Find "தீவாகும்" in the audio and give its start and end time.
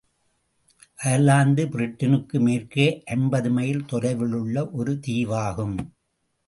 5.07-5.77